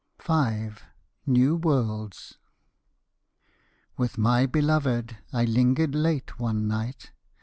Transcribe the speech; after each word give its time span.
V. 0.25 0.71
NEW 1.27 1.57
WORLDS. 1.57 2.39
With 3.97 4.17
my 4.17 4.47
beloved 4.47 5.17
I 5.31 5.45
lingered 5.45 5.93
late 5.93 6.39
one 6.39 6.67
night. 6.67 7.11